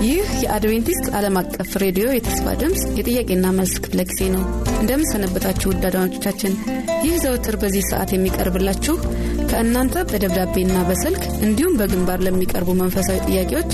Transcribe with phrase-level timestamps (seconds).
[0.00, 4.42] የአድቬንቲስት ዓለም አቀፍ ሬዲዮ የተስፋ ድምፅ የጥያቄና መልስ ክፍለ ጊዜ ነው።
[4.80, 5.84] እንደምንሰነበታችሁ ውድ
[7.04, 8.94] ይህ ዘወትር በዚህ ሰዓት የሚቀርብላችሁ
[9.50, 13.70] ከእናንተ በደብዳቤና በስልክ እንዲሁም በግንባር ለሚቀርቡ መንፈሳዊ ጥያቄዎች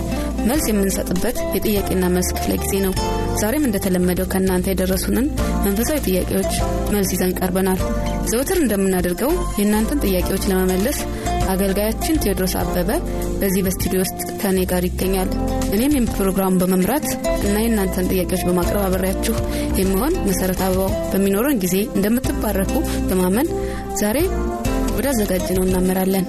[0.48, 2.94] መልስ የምንሰጥበት የጥያቄና መልስ ክፍለ ጊዜ ነው።
[3.42, 5.26] ዛሬም እንደተለመደው ከእናንተ የደረሱንን
[5.64, 6.52] መንፈሳዊ ጥያቄዎች
[6.94, 7.80] መልስ ይዘን ቀርበናል።
[8.30, 10.98] ዘወትር እንደምናደርገው የእናንተን ጥያቄዎች ለመመለስ
[11.52, 12.90] አገልጋያችን ቴዎድሮስ አበበ
[13.40, 15.30] በዚህ በስቱዲዮ ውስጥ ከእኔ ጋር ይገኛል።
[15.74, 17.06] እኔም የፕሮግራሙ በመምራት
[17.40, 19.34] እና የእናንተን ጥያቄዎች በማቅረብ አበሬያችሁ
[19.80, 22.74] የመሆን መሰረት አበባው በሚኖረን ጊዜ እንደምትባረኩ
[23.08, 23.48] በማመን
[24.02, 24.18] ዛሬ
[24.96, 26.26] ወደ አዘጋጅ ነው እናመራለን።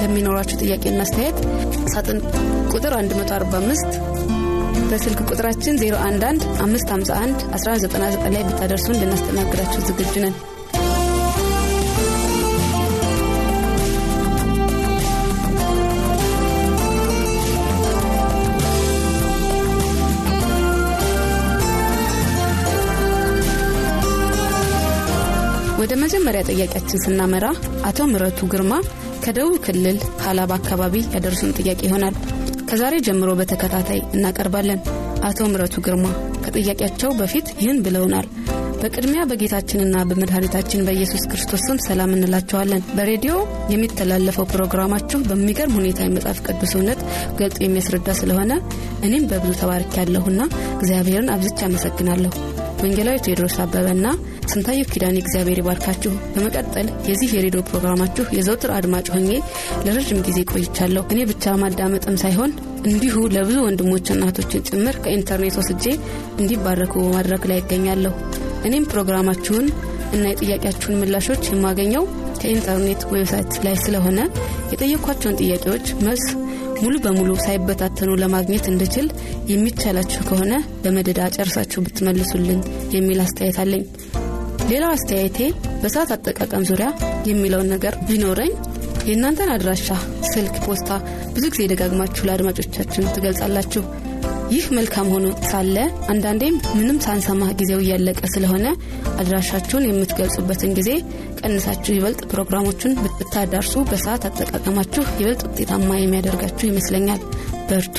[0.00, 1.38] ለሚኖራችሁ ጥያቄና አስተያየት
[1.92, 2.18] ሳጥን
[2.72, 3.98] ቁጥር 145
[4.90, 10.34] በስልክ ቁጥራችን 011 551 1199 ላይ ብታደርሱን ልናስተናግዳችሁ ዝግጁ ነን።
[26.30, 27.46] ወደ መጀመሪያ ጥያቄያችን ስናመራ
[27.88, 28.72] አቶ ምረቱ ግርማ
[29.24, 32.14] ከደቡብ ክልል ሀላባ አካባቢ ያደርሱን ጥያቄ ይሆናል።
[32.68, 34.78] ከዛሬ ጀምሮ በተከታታይ እናቀርባለን።
[35.28, 36.04] አቶ ምረቱ ግርማ
[36.44, 38.28] ከጥያቄያቸው በፊት ይህን ብለውናል።
[38.82, 43.34] በቅድሚያ በጌታችንና በመድኃኒታችን በኢየሱስ ክርስቶስ ስም ሰላም እንላቸዋለን። በሬዲዮ
[43.74, 47.02] የሚተላለፈው ፕሮግራማችሁ በሚገርም ሁኔታ የመጽሐፍ ቅዱስ እውነት
[47.40, 48.52] ገልጦ የሚያስረዳ ስለሆነ
[49.08, 50.40] እኔም በብዙ ተባርክ ያለሁና
[50.78, 52.32] እግዚአብሔርን አብዝቻ አመሰግናለሁ።
[52.82, 54.06] ወንጌላዊ ቴዎድሮስ አበበና
[54.50, 59.30] ስንታየሁ ኪዳኔ እግዚአብሔር ይባርካችሁ። በመቀጠል የዚህ የሬዲዮ ፕሮግራማችሁ የዘውትር አድማጭ ሆኜ
[59.86, 62.52] ለረዥም ጊዜ ቆይቻለሁ። እኔ ብቻ ማዳመጥም ሳይሆን
[62.86, 65.84] እንዲሁ ለብዙ ወንድሞችና እህቶችን ጭምር ከኢንተርኔት ወስጄ
[66.40, 68.14] እንዲባረኩ በማድረግ ላይ ይገኛለሁ።
[68.66, 69.66] እኔም ፕሮግራማችሁን
[70.12, 72.04] እና የጥያቄያችሁን ምላሾች የማገኘው
[72.40, 74.20] ከኢንተርኔት website ላይ ስለሆነ
[74.72, 76.24] የጠየኳቸውን ጥያቄዎች መልስ
[76.80, 79.06] ሙሉ በሙሉ ሳይበታተኑ ለማግኘት እንድችል
[79.50, 80.52] የሚቻላችሁ ከሆነ
[80.84, 82.60] በመደዳ ጨርሳችሁ ብትመልሱልን
[82.94, 83.82] የሚል አስተያየት አለኝ።
[84.70, 85.38] ሌላው አስተያየቴ
[85.82, 86.88] በሰዓት አጠቃቀም ዙሪያ
[87.30, 88.52] የሚለውን ነገር ቢኖረኝ
[89.08, 89.86] የእናንተን አድራሻ፣
[90.30, 90.90] ስልክ፣ ፖስታ
[91.34, 93.82] ብዙ ጊዜ ደጋግማችሁ ለአድማጮቻችን ትገልጻላችሁ።
[94.50, 95.76] ይህ መልካም ሆኖ ሳለ
[96.12, 98.66] አንዳንዴም ምንም ሳንሰማ ጊዜው እያለቀ ስለሆነ
[99.20, 100.90] አድራሻችሁን የምትገልጹበትን ጊዜ
[101.40, 107.22] ቀንሳችሁ ይበልጥ ፕሮግራሞቹን ብታዳርሱ በሰዓት አጠቃቀማችሁ ይበልጥ ውጤታማ የሚያደርጋችሁ ይመስለኛል።
[107.70, 107.98] በርቱ።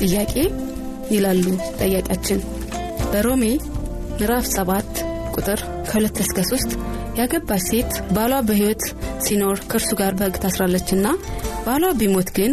[0.00, 0.34] ጥያቄ
[1.14, 1.44] ይላሉ
[1.78, 2.40] ጠያቂያችን
[3.12, 3.44] በሮሜ
[4.12, 4.90] ምዕራፍ ሰባት
[5.34, 6.70] ቁጥር ከሁለት እስከ ሶስት
[7.18, 8.82] ያገባች ሴት ባሏ በሕይወት
[9.26, 11.06] ሲኖር ከእርሱ ጋር በሕግ ታስራለችና
[11.66, 12.52] ባሏ ቢሞት ግን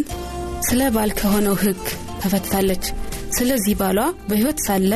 [0.68, 1.82] ስለ ባል ከሆነው ሕግ
[2.22, 2.84] ተፈትታለች።
[3.36, 4.92] ስለዚህ ባሏ በሕይወት ሳለ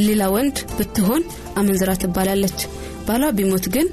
[0.00, 1.22] ሌላ ወንድ ብትሆን
[1.60, 2.58] አመንዝራ ትባላለች።
[3.08, 3.88] ባሏ ቢሞት ግን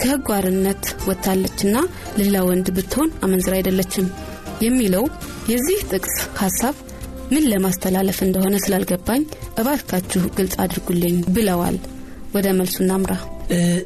[0.00, 1.76] ከሕጉ አርነት ወጥታለችና
[2.20, 4.06] ሌላ ወንድ ብትሆን አመንዝራ አይደለችም
[4.64, 5.04] የሚለው
[5.52, 6.74] የዚህ ጥቅስ ሐሳብ
[7.30, 9.22] ምን ለማስተላለፍ እንደሆነ ስላልገባኝ
[9.60, 11.78] እባካችሁ ግልጽ አድርጉልኝ ብለዋል።
[12.34, 13.12] ወደ መልሱ እናምራ።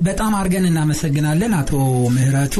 [0.06, 1.72] በጣም አድርገን እናመሰግናለን አቶ
[2.14, 2.56] ምህረቱ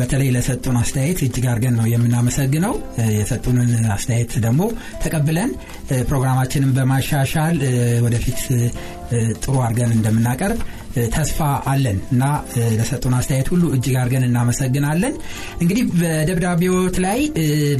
[0.00, 2.74] በተለይ ለሰጡን አስተያየት እጅግ አድርገን ነው የምናመሰግነው።
[3.16, 4.62] የሰጡንን አስተያየት ደግሞ
[5.04, 5.50] ተቀብለን
[6.08, 7.58] ፕሮግራማችንን በማሻሻል
[8.06, 8.40] ወደፊት
[9.38, 10.60] ጥሩ አድርገን እንደምናቀርብ
[11.14, 11.38] ተስፋ
[11.70, 12.24] አለን እና
[12.76, 15.14] ለሰጡን አስተያየት ሁሉ እጅግ አድርገን እናመሰግናለን።
[15.62, 17.20] እንግዲህ በደብዳቤዎት ላይ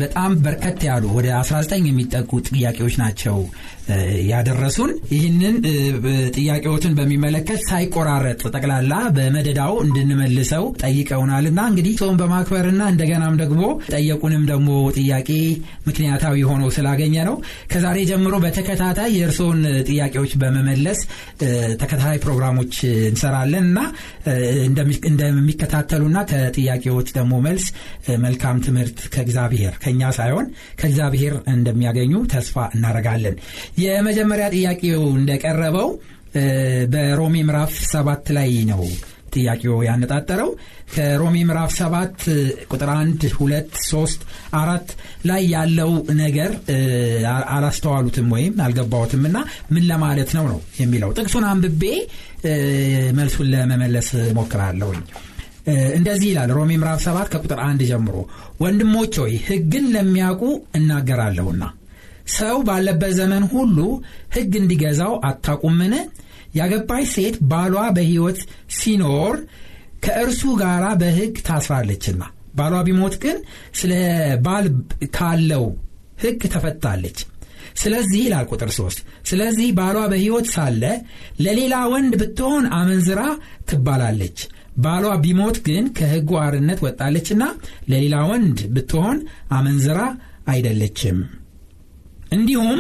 [0.03, 3.39] በጣም በርከት ያሉ ወደ 19 የሚጠቁ ጥያቄዎች ናቸው
[4.29, 5.57] ያደረሱን። ይህንን
[6.37, 13.63] ጥያቄዎትን በሚመለከት ሳይቆራረጥ ጠቅላላ በመደዳው እንድንመልሰው ጠይቀውናልና እንግዲህ ሰውን በማክበርና እንደገናም ደግሞ
[13.95, 15.29] ጠየቁንም ደግሞ ጥያቄ
[15.89, 17.37] ምክንያታዊ ሆኖ ስላገኘ ነው
[17.73, 21.01] ከዛሬ ጀምሮ በተከታታይ የእርስዎን ጥያቄዎች በመመለስ
[21.83, 22.75] ተከታታይ ፕሮግራሞች
[23.07, 23.79] እንሰራለን እና
[25.09, 27.67] እንደሚከታተሉና ከጥያቄዎች ደግሞ መልስ
[28.25, 30.47] መልካም ትምህርት ከእግዚአብሔር ከእኛ ሳይሆን
[30.81, 33.37] ከእግዚአብሔር እንደሚያገኙ ተስፋ እናደርጋለን።
[33.85, 35.91] የመጀመሪያ ጥያቄው እንደቀረበው
[36.93, 38.81] በሮሜ ምዕራፍ ሰባት ላይ ነው
[39.35, 40.51] ጥያቄው ያነጣጠረው
[40.95, 42.25] ከሮሜ ምዕራፍ 7
[42.67, 44.27] ቁጥር 1 2 3
[44.59, 44.89] አራት
[45.29, 45.91] ላይ ያለው
[46.21, 46.51] ነገር
[47.55, 49.39] አላስተዋሉትም ወይም አልገባዎትም እና
[49.71, 51.83] ምን ለማለት ነው ነው የሚለው ጥቅሱን አንብቤ
[53.19, 54.09] መልሱን ለመመለስ
[54.39, 55.01] ሞክራለሁኝ
[55.99, 58.17] እንደዚህ ይላል ሮሜ ምዕራፍ 7 ከቁጥር 1 ጀምሮ።
[58.63, 60.43] ወንድሞች ሆይ ህግን ለሚያውቁ
[60.79, 61.63] እናገራለሁና
[62.35, 63.79] ሰው ባለበት ዘመን ሁሉ
[64.37, 65.95] ህግ እንዲገዛው አታቁምን
[66.59, 68.39] ያገባች ሴት ባሏ በሕይወት
[68.79, 69.35] ሲኖር
[70.05, 72.23] ከእርሱ ጋር በሕግ ታስራለችና
[72.59, 73.37] ባሏ ቢሞት ግን
[73.81, 73.93] ስለ
[74.47, 74.67] ባል
[75.17, 75.65] ካለው
[76.23, 77.19] ሕግ ተፈታለች
[77.75, 79.01] ስለዚህ ይላል ቁጥር 3
[79.31, 80.83] ስለዚህ ባሏ በሕይወት ሳለ
[81.45, 83.21] ለሌላ ወንድ ብትሆን አመንዝራ
[83.71, 84.39] ትባላለች።
[84.85, 87.43] ባሏ ቢሞት ግን ከሕጉ አርነት ወጣለችና
[87.91, 89.19] ለሌላ ወንድ ብትሆን
[89.59, 89.99] አመንዝራ
[90.53, 91.19] አይደለችም።
[92.37, 92.79] እንዲሁም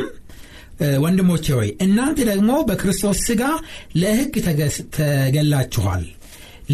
[1.02, 3.42] ወንድሞቼ ሆይ እናንተ ደግሞ በክርስቶስ ሥጋ
[4.00, 4.34] ለሕግ
[4.96, 6.04] ተገላችኋል።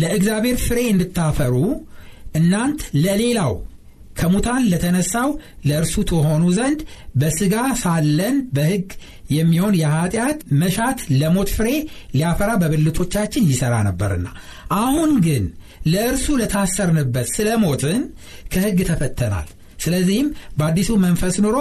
[0.00, 1.54] ለእግዚአብሔር ፍሬ እንድታፈሩ
[2.40, 3.54] እናንት ለሌላው
[4.16, 5.28] ከሙታን ለተነሳው
[5.68, 6.80] ለእርሱ ትሆኑ ዘንድ
[7.16, 8.88] በሥጋ ሳለን በሕግ
[9.30, 11.68] የሚሆን የኀጢአት መሻት ለሞት ፍሬ
[12.14, 14.28] ሊያፈራ በብልቶቻችን ይሠራ ነበርና።
[14.78, 15.44] አሁን ግን
[15.86, 18.00] ለእርሱ ለታሰርንበት ስለ ሞትን
[18.52, 19.48] ከሕግ ተፈተናል።
[19.84, 20.26] ስለዚህም
[20.58, 21.58] በአዲሱ መንፈስ ኑሮ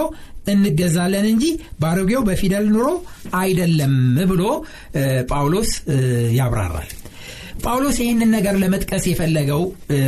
[0.52, 1.44] እንገዛለን እንጂ
[1.80, 2.88] በአሮጌው በፊደል ኑሮ
[3.40, 3.94] አይደለም
[4.30, 4.42] ብሎ
[5.30, 5.70] ጳውሎስ
[6.38, 6.90] ያብራራል
[7.62, 9.62] ጳውሎስ ይህንን ነገር ለመጥቀስ የፈለገው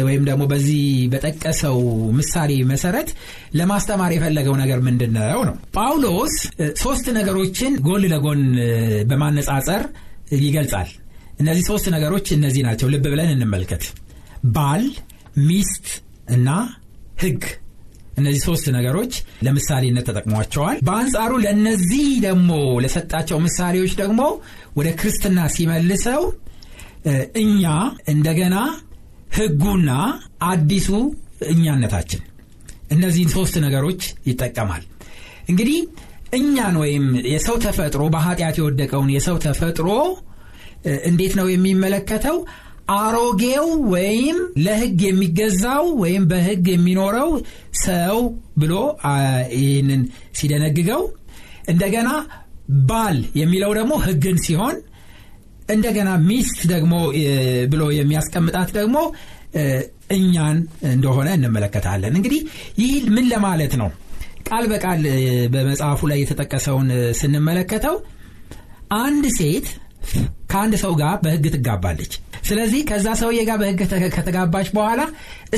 [0.06, 0.80] ወይም ደግሞ በዚህ
[1.12, 1.78] በጠቀሰው
[2.18, 3.08] ምሳሌ መሰረት
[3.54, 5.40] ለማስተማር የፈለገው ነገር ምንድን ነው?
[5.76, 6.34] ጳውሎስ
[6.82, 8.42] ሶስት ነገሮችን ጎን ለጎን
[9.10, 9.82] በማነጻጸር
[10.42, 10.90] ይገልጻል።
[11.40, 13.84] እነዚህ ሶስት ነገሮች እነዚህ ናቸው። ልብ ብለን እንመልከት።
[14.54, 14.84] ባል
[15.48, 15.86] ሚስት
[16.28, 16.48] እና
[17.22, 17.42] ህግ።
[18.18, 19.12] እነዚህ ሶስት ነገሮች
[19.46, 22.50] ለምሳሌነት ተጠቅሟቸዋል። በአንጻሩ ለእነዚህ ደግሞ
[22.84, 24.20] ለሰጣቸው ምሳሌዎች ደግሞ
[24.76, 26.22] ወደ ክርስትና ሲመልሰው
[27.40, 27.62] እኛ
[28.08, 28.56] እንደገና
[29.36, 29.90] ህጉና
[30.44, 30.88] አዲሱ
[31.52, 32.22] እኛነታችን።
[32.92, 34.82] እነዚህን ሶስት ነገሮች ይጠቀማል።
[35.50, 35.78] እንግዲህ
[36.38, 39.88] እኛን ወይም የሰው ተፈጥሮ በኃጢአት የወደቀውን የሰው ተፈጥሮ
[41.08, 42.36] እንዴት ነው የሚመለከተው?
[42.94, 47.30] አሮጌው ወይም ለህግ የሚገዛው ወይም በህግ የሚኖረው
[47.82, 48.16] ሰው
[48.58, 48.72] ብሎ
[49.56, 50.02] ይህንን
[50.38, 51.02] ሲደነግገው።
[51.68, 52.08] እንደገና
[52.88, 54.76] ባል የሚለው ደግሞ ህግን ሲሆን
[55.68, 56.94] እንደገና ሚስት ደግሞ
[57.72, 58.96] ብሎ የሚያስቀምጣት ደግሞ
[60.16, 60.58] እኛን
[60.90, 62.40] እንደሆነ እንመለከታለን። እንግዲህ
[62.82, 63.90] ይህ ምን ለማለት ነው?
[64.48, 65.02] ቃል በቃል
[65.54, 66.88] በመጽሐፉ ላይ የተጠቀሰውን
[67.20, 67.96] ስንመለከተው
[68.98, 69.66] አንድ ሴት
[70.52, 72.12] ከአንድ ሰው ጋር በህግ ትጋባለች።
[72.48, 73.80] ስለዚህ ከዛ ሰውዬ ጋር በህግ
[74.16, 75.00] ከተጋባች በኋላ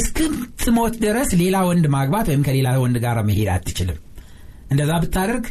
[0.00, 3.98] እስክትሞት ድረስ ሌላ ወንድ ማግባት ወይም ከሌላ ወንድ ጋር መሄድ አትችልም።
[4.70, 5.46] እንደዛ ብታደርግ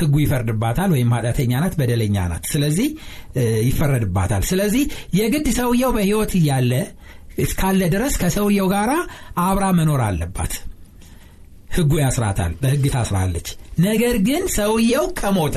[0.00, 2.88] ህጉ ይፈርድባታል ወይም ኃጢአተኛ ናት በደለኛ ናት። ስለዚህ
[3.68, 4.84] ይፈረድባታል። ስለዚህ
[5.18, 6.72] የግድ ሰውየው በህይወት እያለ
[7.44, 8.90] እስካለ ድረስ ከሰውየው ጋር
[9.44, 10.52] አብራ መኖር አለባት።
[11.76, 13.48] ህጉ ያስራታል በህግ ታስራለች።
[13.84, 15.56] ነገር ግን ሰውየው ከሞተ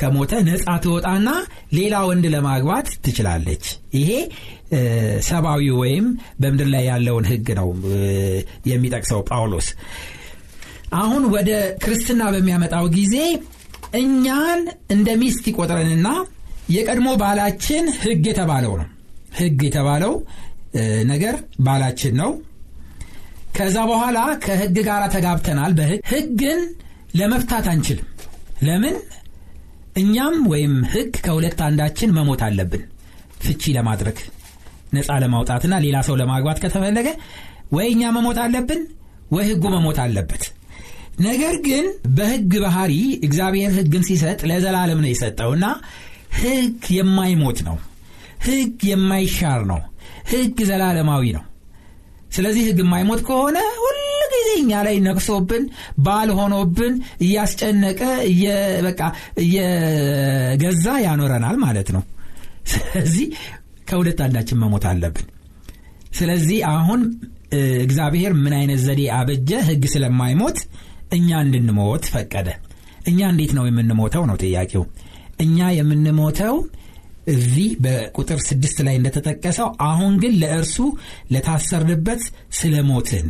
[0.00, 1.28] ከሞተ ነፃ ትወጣና
[1.76, 3.64] ሌላ ወንድ ለማግባት ትችላለች።
[3.96, 4.10] ይሄ
[5.28, 6.06] ሰብአዊ ወይም
[6.40, 7.68] በምድር ላይ ያለውን ህግ ነው
[8.70, 9.68] የሚጠቅሰው ጳውሎስ
[10.98, 11.50] አሁን ወደ
[11.82, 13.16] ክርስትና በሚያመጣው ጊዜ
[14.00, 14.60] እኛን
[14.94, 16.08] እንደ ሚስት ይቆጥረንና
[16.74, 18.88] የቀድሞ ባላችን ህግ የተባለው ነው።
[19.38, 20.12] ህግ የተባለው
[21.10, 21.34] ነገር
[21.66, 22.30] ባላችን ነው።
[23.56, 26.60] ከዛ በኋላ ከህግ ጋር ተጋብተናል። በህግ ህግን
[27.18, 28.06] ለመፍታት አንችልም።
[28.66, 28.96] ለምን?
[30.00, 32.82] እኛም ወይም ህግ ከሁለት አንዳችን መሞት አለብን።
[33.44, 34.18] ፍቺ ለማድረግ
[34.94, 37.08] ነፃ ለማውጣትና ሌላ ሰው ለማግባት ከተፈለገ
[37.76, 38.80] ወይ እኛ መሞት አለብን
[39.34, 40.44] ወይ ህጉ መሞት አለበት
[41.20, 41.86] ነገር ግን
[42.16, 45.64] በህግ ባህሪ እግዚአብሔር ህግን ሲሰጥ ለዘላለም ነው የሰጠውና
[46.40, 47.76] ህግ የማይሞት ነው።
[48.46, 49.80] ህግ የማይሻር ነው።
[50.30, 51.44] ህግ ዘላለማዊ ነው።
[52.34, 53.96] ስለዚህ ህግ የማይሞት ከሆነ ሁሉ
[54.34, 55.64] ጊዜ እኛ ላይ ነቅሶብን
[55.98, 58.00] ባል ሆኖብን እያስጨነቀ
[58.86, 59.00] በቃ
[59.44, 62.02] እየገዛ ያኖረናል ማለት ነው።
[62.72, 63.26] ስለዚህ
[63.88, 65.26] ከሁለት አንዳችን መሞት አለብን።
[66.18, 67.00] ስለዚህ አሁን
[67.84, 69.50] እግዚአብሔር ምን አይነት ዘዴ አበጀ?
[69.68, 70.58] ህግ ስለማይሞት
[71.10, 72.48] እኛ እንድንሞት ፈቀደ።
[73.06, 74.84] እኛ እንዴት ነው የምንሞተው ነው ጥያቄው።
[75.40, 76.56] እኛ የምንሞተው
[77.32, 80.76] እዚህ በቁጥር ስድስት ላይ እንደተጠቀሰው አሁን ግን ለእርሱ
[81.34, 82.22] ለታሰርንበት
[82.58, 83.26] ስለ ሞትን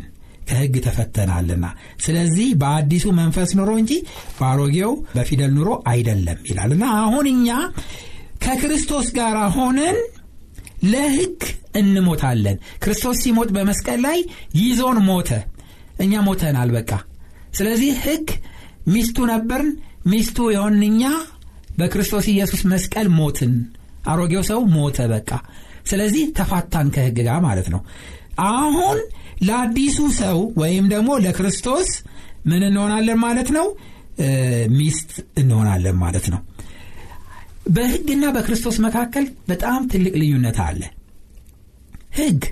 [0.49, 1.65] ከህግ ተፈተናልና።
[2.05, 3.93] ስለዚህ በአዲሱ መንፈስ ኑሮ እንጂ
[4.39, 7.49] በአሮጌው በፊደል ኑሮ አይደለም ይላልና አሁን እኛ
[8.45, 9.99] ከክርስቶስ ጋር ሆነን
[10.85, 11.41] ለህግ
[11.81, 14.19] እንሞታለን። ክርስቶስ ሲሞት በመስቀል ላይ
[14.61, 15.31] ይዞን ሞተ።
[16.01, 16.91] እኛ ሞተናል በቃ
[17.55, 18.29] ስለዚህ ህግ
[18.89, 19.71] ሚስቱ ነበርን።
[20.07, 21.03] ሚስቱ የሆን እኛ
[21.79, 23.53] በክርስቶስ ኢየሱስ መስቀል ሞትን።
[24.07, 25.31] አሮጌው ሰው ሞተ በቃ።
[25.87, 27.81] ስለዚህ ተፋታን ከህግ ጋር ማለት ነው።
[28.51, 28.99] አሁን
[29.43, 31.89] ለአዲሱ ሰው ወይም ደግሞ ለክርስቶስ
[32.47, 33.67] ምን እንሆናለን ማለት ነው?
[34.79, 36.41] ሚስት እንሆናለን ማለት ነው።
[37.69, 40.81] በህግና በክርስቶስ መካከል በጣም ትልቅ ልዩነት አለ።
[42.17, 42.43] ህግ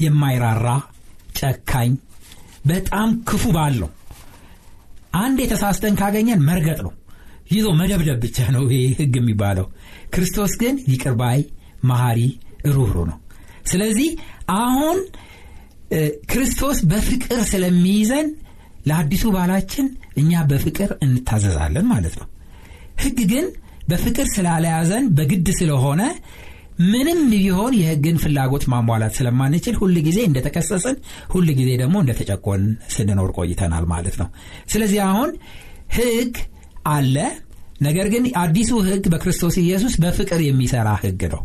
[0.00, 0.68] የማይራራ
[1.38, 1.92] ጨካኝ
[2.66, 3.90] በጣም ክፉ ባል ነው
[5.18, 6.92] አንድ የተሳስተን ካገኘን መርገጥ ነው።
[7.50, 9.66] ይዞ መደብደብ ብቻ ነው ይሄ ህግ የሚባለው።
[10.14, 11.40] ክርስቶስ ግን ይቅርባይ
[11.84, 12.20] መሐሪ
[12.74, 13.18] ሩህሩ ነው።
[13.66, 14.08] ስለዚህ
[14.58, 14.98] አሁን
[16.30, 18.28] ክርስቶስ በፍቅር ስለሚይዘን
[18.86, 19.86] ለአዲሱ ባላችን
[20.22, 22.26] እኛ በፍቅር እንታዘዛለን ማለት ነው።
[23.02, 23.46] ህግ ግን
[23.88, 26.02] በፍቅር ስላለያዘን በግድ ስለሆነ
[26.88, 30.96] ምንም ቢሆን የህግን ፍላጎት ማሟላት ስለማንችል ሁል ጊዜ እንደተከሰስን
[31.32, 32.62] ሁል ጊዜ ደግሞ እንደተጨቆን
[32.94, 34.28] ስንኖር ቆይተናል ማለት ነው።
[34.72, 35.30] ስለዚህ አሁን
[35.96, 36.34] ህግ
[36.92, 37.16] አለ።
[37.80, 41.42] ነገር ግን አዲሱ ህግ በክርስቶስ ኢየሱስ በፍቅር የሚሰራ ህግ ነው።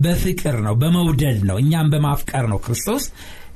[0.00, 3.04] በፍቅር ነው በመውደድ ነው። እኛም በማፍቀር ነው ክርስቶስ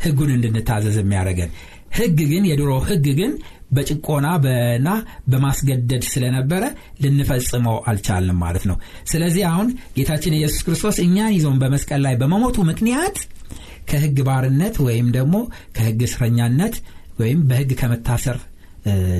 [0.04, 1.50] ህጉን እንድንታዘዝ የሚያደረገን
[1.94, 3.32] ህግ ግን የድሮ ህግ ግን
[3.70, 4.88] በጭቆና በና
[5.30, 6.64] በማስገደድ ስለነበረ
[7.02, 8.76] ልንፈጽመው አልቻልንም ማለት ነው።
[9.10, 13.18] ስለዚህ አሁን ጌታችን ኢየሱስ ክርስቶስ እኛን ይዘውን በመስቀል ላይ በመሞቱ ምክንያት
[13.90, 15.36] ከህግ ባርነት ወይም ደግሞ
[15.76, 16.76] ከህግ እስረኛነት
[17.20, 18.38] ወይም በህግ ከመታሰር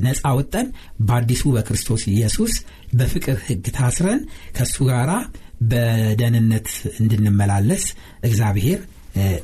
[0.07, 0.67] ነፃ ወጠን
[1.07, 2.55] በአዲሱ በክርስቶስ ኢየሱስ
[2.93, 4.21] በፍቅር ህግ ታስረን
[4.57, 5.13] ከእሱ ጋራ
[5.71, 6.69] በደህንነት
[7.01, 7.85] እንድንመላለስ
[8.29, 8.81] እግዚአብሔር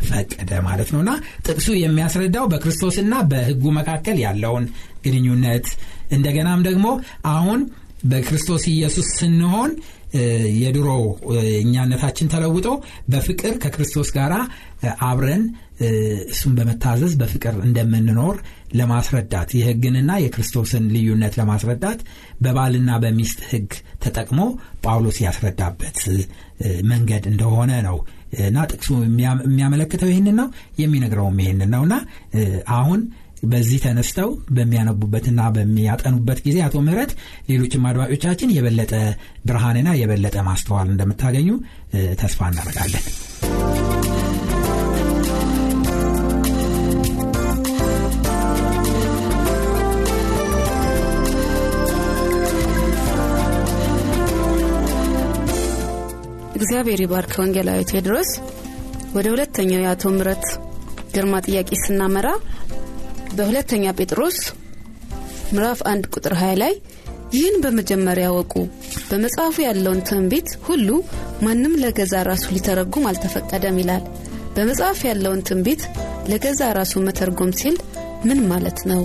[0.09, 1.11] ፈቀደ ማለት ነውና
[1.47, 4.65] ጥቅሱ የሚያስረዳው በክርስቶስና በህጉ መካከል ያለውን
[5.05, 5.67] ግንኙነት
[6.17, 6.87] እንደገናም ደግሞ
[7.35, 7.61] አሁን
[8.05, 9.73] በክርስቶስ ኢየሱስ ስንሆን
[10.61, 10.89] የድሮ
[11.61, 12.69] እኛነታችን ተለውጦ
[13.13, 14.33] በፍቅር ከክርስቶስ ጋር
[15.09, 15.43] አብረን
[16.31, 18.37] እሱን በመታዘዝ በፍቅር እንደምንኖር
[18.79, 22.01] ለማስረዳት የህግንና የክርስቶስን ልዩነት ለማስረዳት
[22.45, 23.71] በባልና በሚስት ህግ
[24.05, 24.41] ተጠቅሞ
[24.85, 25.99] ጳውሎስ ያስረዳበት
[26.91, 27.97] መንገድ እንደሆነ ነው።
[28.43, 28.91] እና ጥቅሱ
[29.47, 30.49] የሚያመለክተው ይህንን ነው
[30.81, 31.95] የሚነግረውም ይህንን ነውና
[32.77, 33.01] አሁን
[33.51, 37.13] በዚህ ተነስተው በሚያነቡበትና በሚያጠኑበት ጊዜ አቶ ምህረት
[37.49, 38.93] ሌሎችም አድማጮቻችን የበለጠ
[39.49, 41.49] ብርሃንና የበለጠ ማስተዋል እንደምታገኙ
[42.23, 43.07] ተስፋ እናደርጋለን
[56.61, 58.31] እግዚአብሔር ይባርክ ወንጌላዊ ቴድሮስ።
[59.15, 60.45] ወደ ሁለተኛው የአቶ ምረት
[61.15, 62.29] ግርማ ጥያቄ ስናመራ
[63.37, 64.39] በሁለተኛ ጴጥሮስ
[65.53, 66.75] ምዕራፍ 1 ቁጥር 20 ላይ
[67.33, 68.55] ይህን በመጀመሪያ ወቁ
[69.09, 70.89] በመጽሐፉ ያለውን ትንቢት ሁሉ
[71.45, 74.05] ማንም ለገዛ ራሱ ሊተረጉም አልተፈቀደም ይላል።
[74.57, 75.83] በመጽሐፍ ያለውን ትንቢት
[76.31, 77.77] ለገዛ ራሱ መተርጎም ሲል
[78.25, 79.03] ምን ማለት ነው?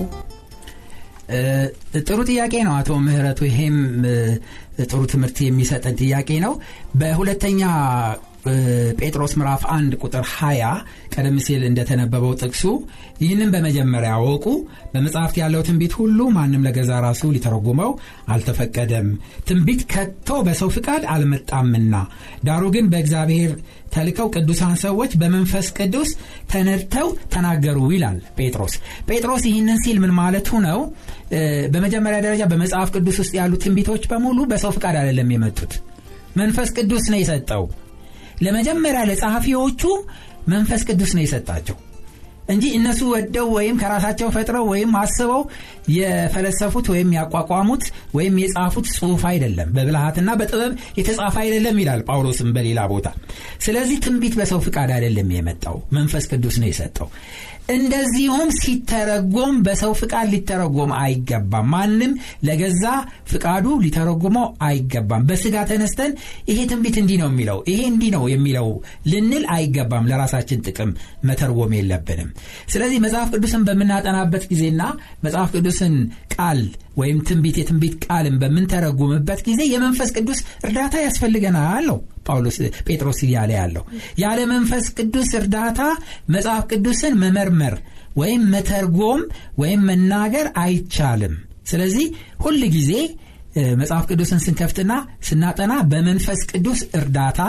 [2.02, 3.78] ጥሩ ጥያቄ ነው አቶ ምህረቱ። ይሄም
[4.84, 6.54] ጥሩ ትምህርት የሚሰጠን ጥያቄ ነው።
[7.00, 7.62] በሁለተኛ
[9.00, 10.72] ጴጥሮስ ምዕራፍ 1 ቁጥር 20
[11.14, 12.64] ቀደም ሲል እንደተነበበው ጥቅሱ
[13.22, 14.46] ይህንን በመጀመሪያ ወቁ
[14.94, 17.92] በመጽሐፍት ያለው ትንቢት ሁሉ ማንም ለገዛ ራሱ ሊተረጉመው
[18.34, 19.08] አልተፈቀደም።
[19.48, 21.96] ትንቢት ከቶ በሰው ፍቃድ አልመጣምና
[22.46, 23.54] ዳሩ ግን በእግዚአብሔር
[23.96, 26.10] ተልከው ቅዱሳን ሰዎች በመንፈስ ቅዱስ
[26.52, 28.74] ተነድተው ተናገሩ ይላል ጴጥሮስ።
[29.10, 30.80] ጴጥሮስ ይህንን ሲል ምን ማለቱ ነው
[31.74, 35.74] በመጀመሪያ ደረጃ በመጽሐፍ ቅዱስ ውስጥ ያሉ ትንቢቶች በሙሉ በሰው ፍቃድ አይደለም የመጡት።
[36.38, 37.64] መንፈስ ቅዱስ ነው የሰጠው።
[38.42, 39.84] ለመጀመሪያ ለጸሐፊዎቹ
[40.48, 41.78] መንፈስ ቅዱስ ነው የሰጣቸው
[42.50, 45.42] እንጂ እነሱ ወደው ወይም ከራሳቸው ፈጥረው ወይም አስበው
[45.96, 53.08] የፈለሰፉት ወይም ያቋቋሙት ወይም የጻፉት ጽሁፍ አይደለም። በብልሃትና በጥበብ የተጻፈ አይደለም ይላል ጳውሎስም በሌላ ቦታ።
[53.66, 57.10] ስለዚህ ትንቢት በሰው ፍቃድ አይደለም የመጣው። መንፈስ ቅዱስ ነው የሰጠው
[57.70, 62.12] እንደዚሁም ሲተረጎም በሰው ፍቃድ ሊተረጎም አይገባም። ማንም
[62.48, 62.84] ለገዛ
[63.32, 66.12] ፍቃዱ ሊተረጉመው አይገባም። በስጋ ተነስተን
[66.50, 68.68] ይሄ ትንቢት እንዲህ ነው የሚለው ይሄ እንዲህ ነው የሚለው
[69.12, 70.92] ልንል አይገባም። ለራሳችን ጥቅም
[71.30, 72.30] መተርጎም የለብንም።
[72.74, 74.82] ስለዚህ መጽሐፍ ቅዱስን በምናጠናበት ጊዜና
[75.26, 75.96] መጽሐፍ ቅዱስን
[76.36, 76.62] ቃል
[76.98, 83.84] ወይም ትንቢት የትንቢት ቃልን በምንተረጉምበት ጊዜ የመንፈስ ቅዱስ እርዳታ ያስፈልገናል ነው ጳውሎስ ጴጥሮስ እያለ ያለው
[84.22, 85.82] ያለ መንፈስ ቅዱስ እርዳታ
[86.30, 87.76] መጽሐፍ ቅዱስን መመርመር
[88.16, 89.22] ወይም መተርጎም
[89.58, 91.34] ወይም መናገር አይቻልም።
[91.68, 92.08] ስለዚህ
[92.44, 92.92] ሁል ጊዜ
[93.80, 94.94] መጽሐፍ ቅዱስን ስንከፍትና
[95.28, 97.42] ስናጠና በመንፈስ ቅዱስ እርዳታ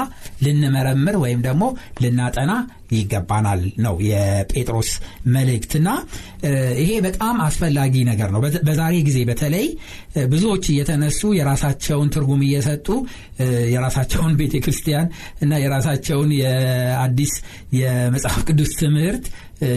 [0.45, 1.65] ልንመረምር ወይም ደግሞ
[2.03, 2.53] ልናጠና
[2.93, 4.91] ይገባናል ነው የጴጥሮስ
[5.35, 5.89] መልእክትና
[6.81, 9.67] ይሄ በጣም አስፈላጊ ነገር ነው። በዛሬ ጊዜ በተለይ
[10.33, 12.89] ብዙዎች እየተነሱ የራሳቸውን ትርጉም እየሰጡ
[13.75, 15.09] የራሳቸውን ቤተ ክርስቲያን
[15.43, 17.33] እና የራሳቸውን የአዲስ
[17.79, 19.27] የመጽሐፍ ቅዱስ ትምህርት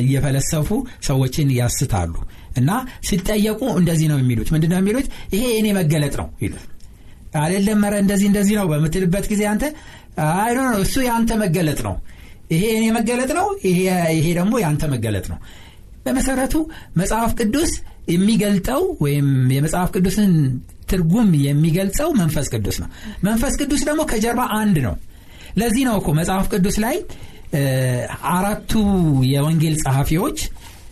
[0.01, 0.69] እየፈለሰፉ
[1.03, 2.13] ሰዎችን ያስታሉ
[2.59, 2.69] እና
[3.07, 5.07] ሲጠየቁ እንደዚህ ነው የሚሉት። ምንድነው የሚሉት?
[5.33, 6.65] ይሄ የእኔ መገለጥ ነው ይሉት።
[7.39, 9.63] አይደለም ረ እንደዚህ እንደዚህ ነው በምትልበት ጊዜ አንተ
[10.37, 11.95] አይ ነው እሱ የአንተ መገለጥ ነው።
[12.53, 13.47] ይሄ እኔ መገለጥ ነው
[14.15, 15.39] ይሄ ደግሞ የአንተ መገለጥ ነው።
[16.05, 16.55] በመሰረቱ
[16.97, 17.71] መጽሐፍ ቅዱስ
[18.09, 20.31] የሚገልጠው ወይም የመጽሐፍ ቅዱስን
[20.89, 22.89] ትርጉም የሚገልጸው መንፈስ ቅዱስ ነው።
[23.23, 24.95] መንፈስ ቅዱስ ደግሞ ከጀርባ አንድ ነው።
[25.57, 26.95] ለዚህ ነው እኮ መጽሐፍ ቅዱስ ላይ
[28.31, 28.71] አራቱ
[29.29, 30.39] የወንጌል ጸሐፊዎች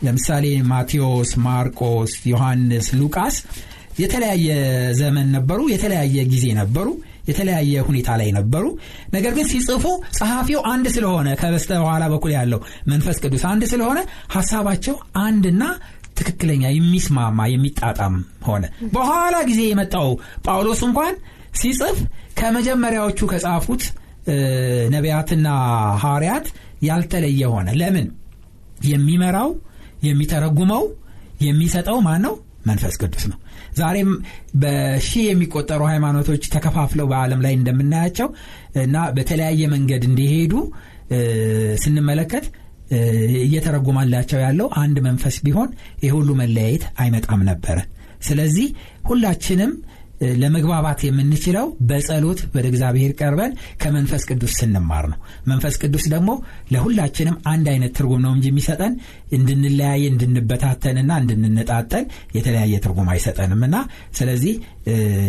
[0.05, 3.35] ለምሳሌ ማቴዎስ ማርቆስ ዮሐንስ ሉቃስ
[4.01, 4.47] የተለያየ
[4.99, 6.87] ዘመን ነበሩ የተለያየ ጊዜ ነበሩ
[7.29, 8.65] የተለያየ ሁኔታ ላይ ነበሩ።
[9.15, 9.85] ነገር ግን ሲጽፉ
[10.17, 12.59] ጸሐፊው አንድ ስለሆነ ከበስተኋላ በኩል ያለው
[12.91, 13.99] መንፈስ ቅዱስ አንድ ስለሆነ
[14.35, 15.63] ሀሳባቸው አንድና
[16.19, 18.15] ትክክለኛ የሚስማማ የሚጣጣም
[18.47, 18.63] ሆነ።
[18.95, 20.07] በኋላ ጊዜ የመጣው
[20.45, 21.15] ጳውሎስ እንኳን
[21.59, 21.97] ሲጽፍ
[22.39, 23.83] ከመጀመሪያዎቹ ከጻፉት
[24.95, 25.47] ነቢያትና
[26.03, 26.47] ሐዋርያት
[26.87, 28.07] ያልተለየ ሆነ። ለምን?
[28.87, 29.49] የሚመራው
[30.07, 30.83] የሚተረጉመው
[31.41, 32.35] የሚሰጠው ማን ነው
[32.65, 33.37] መንፈስ ቅዱስ ነው።
[33.77, 34.09] ዛሬም
[34.55, 38.27] በሺህ የሚቆጠሩ ሃይማኖቶች ተከፋፍለው በዓለም ላይ እንደምናያቸው
[38.83, 40.53] እና በተለያየ መንገድ እንዲሄዱ
[41.83, 42.45] ስንመለከት
[43.43, 45.69] እየተረጉማላቸው ያለው አንድ መንፈስ ቢሆን
[46.03, 47.77] ይህ ሁሉ መለያየት አይመጣም ነበረ።
[48.21, 48.67] ስለዚህ
[49.05, 49.71] ሁላችንም
[50.37, 56.29] ለመግባባት የምንችለው በጸሎት ወደ እግዚአብሔር ቀርበን ከመንፈስ ቅዱስ ስንማር ነው። መንፈስ ቅዱስ ደግሞ
[56.71, 58.93] ለሁላችንም አንድ አይነት ትርጉም ነው እንጂ የሚሰጠን
[59.31, 62.05] እንድንለያየ እንድንበታተንና እንድንነጣጠል
[62.37, 63.77] የተለያየ ትርጉም አይሰጠንም። እና
[64.19, 64.55] ስለዚህ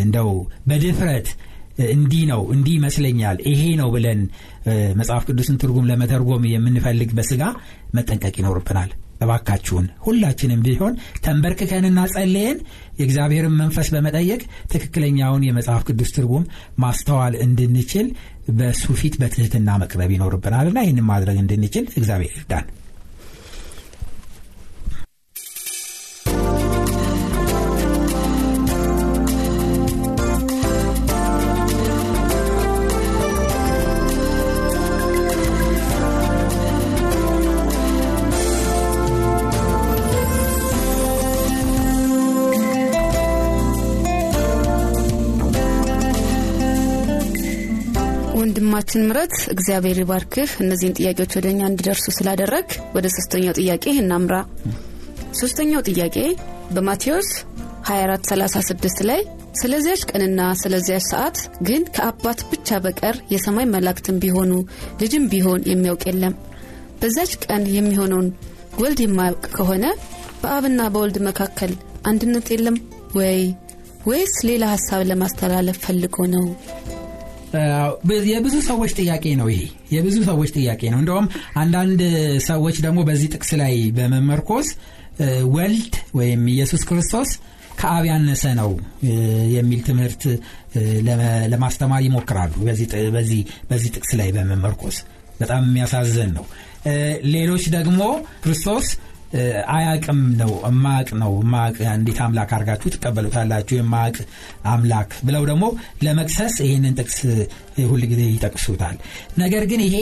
[0.04, 0.30] እንደው
[0.68, 1.28] በድፍረት
[1.92, 4.20] እንዲህ ነው እንዲህ ይመስለኛል ይሄ ነው ብለን
[4.98, 7.42] መጽሐፍ ቅዱስን ትርጉም ለመተርጎም የምንፈልግ በስጋ
[7.94, 10.94] መጠንቀቅ ይኖርብናል እባካችሁን ሁላችንም ቢሆን
[11.24, 12.58] ተንበርክከንና ጸልየን
[12.98, 14.40] የእግዚአብሔርን መንፈስ በመጠየቅ
[14.72, 16.44] ትክክለኛውን የመጽሐፍ ቅዱስ ትርጉም
[16.82, 18.08] ማስተዋል እንድንችል
[18.58, 22.68] በሱ ፊት በትህትና መቅረብ ይኖርብናልና ይህን ማድረግ እንድንችል እግዚአብሔር ይርዳን
[48.78, 54.34] ወንድማችን ምረት እግዚአብሔር ይባርክህ። እነዚህን ጥያቄዎች ወደ እኛ እንዲደርሱ ስላደረግ ወደ ሶስተኛው ጥያቄ እናምራ።
[55.40, 56.16] ሶስተኛው ጥያቄ
[56.74, 57.30] በማቴዎስ
[57.88, 59.20] 2436 ላይ
[59.60, 61.38] ስለዚያች ቀንና ስለዚያች ሰዓት
[61.68, 64.52] ግን ከአባት ብቻ በቀር የሰማይ መላእክትም ቢሆኑ
[65.02, 66.36] ልጅም ቢሆን የሚያውቅ የለም።
[67.00, 68.28] በዛች ቀን የሚሆነውን
[68.80, 69.84] ወልድ የማያውቅ ከሆነ
[70.42, 72.78] በአብና በወልድ መካከል አንድነት የለም
[73.18, 73.40] ወይ?
[74.06, 76.46] ወይስ ሌላ ሀሳብ ለማስተላለፍ ፈልጎ ነው
[78.28, 82.00] የብዙ ሰዎች ጥያቄ ነው ይሄ። የብዙ ሰዎች ጥያቄ ነው። እንደውም አንዳንድ
[82.46, 84.68] ሰዎች ደግሞ በዚህ ጥቅስ ላይ በመመርኮዝ
[85.54, 87.30] ወልድ ወይም ኢየሱስ ክርስቶስ
[87.80, 88.70] ከአብ ያነሰ ነው
[89.54, 90.22] የሚል ትምህርት
[91.52, 92.52] ለማስተማር ይሞክራሉ።
[93.70, 94.96] በዚህ ጥቅስ ላይ በመመርኮዝ።
[95.40, 96.44] በጣም የሚያሳዝን ነው።
[97.32, 98.00] ሌሎች ደግሞ
[98.44, 98.86] ክርስቶስ
[99.68, 103.74] አያቅም ነው እማቅ ነው። እማቅ እንዴት አምላክ አርጋችሁ ትቀበሉታላችሁ?
[103.78, 104.16] የማቅ
[104.66, 105.64] አምላክ ብለው ደግሞ
[106.04, 107.18] ለመክሰስ ይህንን ጥቅስ
[107.90, 108.96] ሁል ጊዜ ይጠቅሱታል።
[109.38, 109.96] ነገር ግን ይሄ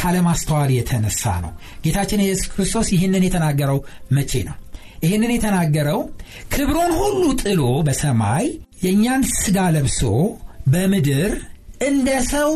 [0.00, 1.52] ካለማስተዋል የተነሳ ነው።
[1.86, 3.80] ጌታችን ኢየሱስ ክርስቶስ ይህንን የተናገረው
[4.12, 4.56] መቼ ነው?
[5.04, 6.00] ይህንን የተናገረው
[6.54, 8.46] ክብሩን ሁሉ ጥሎ በሰማይ
[8.84, 10.00] የእኛን ስጋ ለብሶ
[10.68, 11.32] በምድር
[11.82, 12.50] እንደ ሰው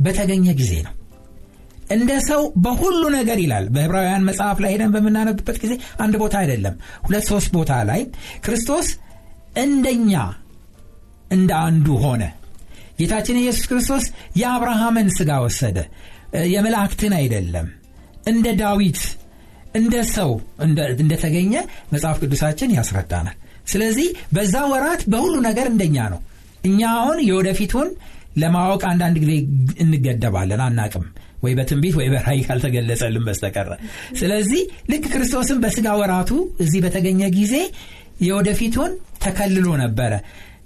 [0.00, 0.92] በተገኘ ጊዜ ነው
[1.90, 5.72] እንደ ሰው በሁሉ ነገር ይላል። በዕብራውያን መጽሐፍ ላይ ሄደን በምናነብበት ጊዜ
[6.04, 6.74] አንድ ቦታ አይደለም
[7.06, 8.00] ሁለት ሶስት ቦታ ላይ
[8.44, 8.88] ክርስቶስ
[9.64, 10.12] እንደኛ
[11.30, 12.22] እንደ አንዱ ሆነ።
[12.98, 14.04] ጌታችን ኢየሱስ ክርስቶስ
[14.40, 15.78] የአብርሃምን ስጋ ወሰደ
[16.52, 17.66] የመላእክትን አይደለም።
[18.26, 19.00] እንደ ዳዊት
[19.74, 20.30] እንደ ሰው
[20.98, 21.54] እንደተገኘ
[21.92, 26.20] መጽሐፍ ቅዱሳችን ያስረዳናል። ስለዚህ በዛ ወራት በሁሉ ነገር እንደኛ ነው።
[26.64, 27.88] እኛ አሁን የወደፊቱን
[28.36, 29.32] ለማወቅ አንዳንድ ጊዜ
[29.84, 31.04] እንገደባለን አናቅም
[31.44, 33.70] ወይ በትንቢት ወይ በራይ ካልተገለጸልን በስተቀረ
[34.20, 36.30] ስለዚህ ልክ ክርስቶስን በስጋ ወራቱ
[36.64, 37.54] እዚህ በተገኘ ጊዜ
[38.26, 38.92] የወደፊቱን
[39.24, 40.12] ተከልሎ ነበረ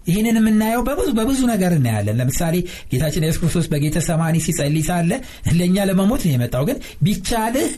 [0.09, 2.55] ይህንን የምናየው በብዙ በብዙ ነገር እናያለን። ለምሳሌ
[2.93, 5.11] ጌታችን ኢየሱስ ክርስቶስ በጌተ ሰማኒ ሲጸልይ ሳለ
[5.59, 7.71] ለእኛ ለመሞት ነው የመጣው ግን ቢቻልህ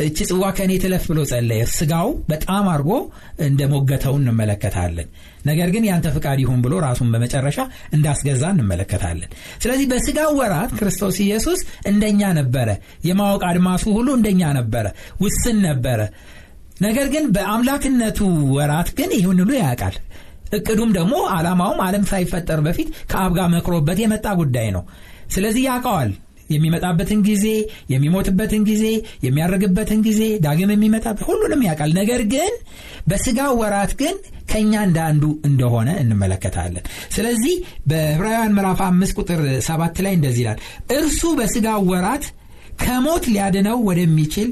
[0.00, 2.90] እቺ ጽዋ ከእኔ ትለፍ ብሎ ጸለየ። ስጋው በጣም አድርጎ
[3.46, 5.08] እንደ ሞገተው እንመለከታለን።
[5.46, 7.58] ነገር ግን ያንተ ፍቃድ ይሁን ብሎ ራሱን በመጨረሻ
[7.96, 9.30] እንዳስገዛ እንመለከታለን።
[9.62, 12.68] ስለዚህ በስጋው ወራት ክርስቶስ ኢየሱስ እንደኛ ነበረ።
[13.08, 14.86] የማወቅ አድማሱ ሁሉ እንደኛ ነበረ
[15.20, 16.00] ውስን ነበረ።
[16.80, 18.18] ነገር ግን በአምላክነቱ
[18.54, 19.96] ወራት ግን ይህን ሁሉ ያውቃል
[20.52, 24.84] እቅዱም ደግሞ አላማውም አለም ሳይፈጠር በፊት ከአብ ጋር መክሮበት የመጣ ጉዳይ ነው።
[25.34, 26.12] ስለዚህ ያውቀዋል።
[26.50, 27.46] የሚመጣበትን ጊዜ
[27.92, 28.84] የሚሞትበትን ጊዜ
[29.24, 32.52] የሚያደርግበትን ጊዜ ዳግም የሚመጣበት ሁሉንም ያውቃል። ነገር ግን
[33.08, 34.16] በስጋው ወራት ግን
[34.50, 34.98] ከእኛ እንደ
[35.48, 36.84] እንደሆነ እንመለከታለን።
[37.14, 37.54] ስለዚህ
[37.90, 40.60] በዕብራውያን ምዕራፍ አምስት ቁጥር ሰባት ላይ እንደዚህ ይላል
[40.98, 42.26] እርሱ በስጋው ወራት
[42.82, 44.50] ከሞት ሊያድነው ወደሚችል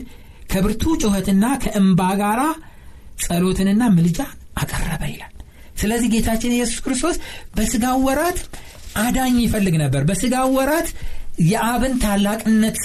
[0.52, 2.40] ከብርቱ ጩኸትና ከእንባ ጋር
[3.24, 4.20] ጸሎትንና ምልጃ
[4.60, 5.34] አቀረበ ይላል
[5.80, 7.16] ስለዚህ ጌታችን ኢየሱስ ክርስቶስ
[7.56, 8.38] በስጋው ወራት
[9.00, 10.88] አዳኝ ይፈልግ ነበር። በስጋው ወራት
[11.44, 12.78] የአብን ታላቅነት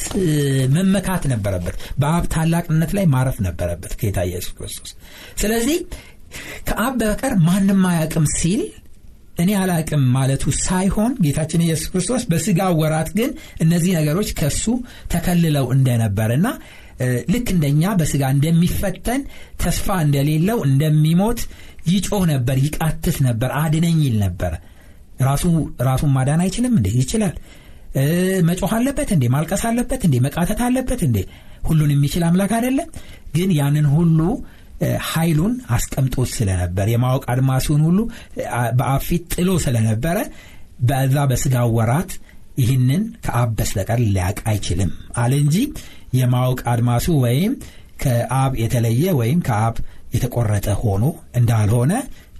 [0.76, 4.92] መመካት ነበረበት። በአብ ታላቅነት ላይ ማረፍ ነበረበት ጌታ ኢየሱስ ክርስቶስ።
[5.42, 5.78] ስለዚህ
[6.68, 8.62] ከአብ በቀር ማንም አያቅም ሲል
[9.40, 13.32] እኔ አላቅም ማለቱ ሳይሆን ጌታችን ኢየሱስ ክርስቶስ በስጋ ወራት ግን
[13.64, 14.64] እነዚህ ነገሮች ከሱ
[15.14, 16.48] ተከልለው እንደነበርና
[17.34, 19.22] ልክ እንደኛ በስጋ እንደሚፈተን
[19.64, 21.40] ተስፋ እንደሌለው እንደሚሞት
[21.86, 24.54] ይጮህ ነበር ይቃትት ነበር አድነኝ ይል ነበር።
[25.21, 25.43] ራሱ
[25.88, 26.88] ራሱን ማዳን አይችልም እንዴ?
[27.02, 27.36] ይችላል።
[28.48, 29.26] መጮህ አለበት እንዴ?
[29.36, 30.15] ማልቀስ አለበት እንዴ?
[30.26, 31.17] መቃተት አለበት እንዴ?
[31.67, 32.89] ሁሉን የሚችል አምላክ አይደለም?
[33.36, 34.19] ግን ያንን ሁሉ
[35.10, 38.00] ኃይሉን አስቀምጦት ስለነበር የማወቅ አድማሱን ሁሉ
[38.80, 40.17] በአፊት ጥሎ ስለነበረ
[40.82, 42.12] በዛ በስጋ ወራት
[42.60, 45.56] ይህንን ከአብ በስተቀር ሊያቅ አይችልም አለ እንጂ
[46.19, 47.54] የማወቅ አድማሱ ወይም
[48.04, 49.76] ከአብ የተለየ ወይም ከአብ
[50.15, 51.04] የተቆረጠ ሆኖ
[51.39, 51.93] እንዳልሆነ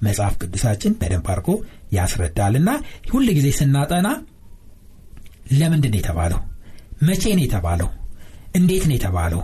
[0.05, 1.49] መጽሐፍ ቅዱሳችን በደንብ አድርጎ
[1.95, 2.69] ያስረዳልና
[3.11, 4.07] ሁል ጊዜ ስናጠና
[5.59, 6.39] ለምንድን ነው የተባለው?
[7.07, 7.89] መቼ ነው የተባለው?
[8.59, 9.41] እንዴት ነው የተባለው?